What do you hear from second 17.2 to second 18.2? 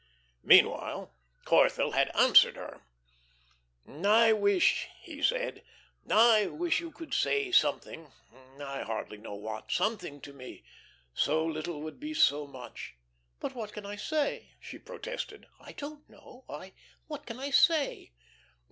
can I say?"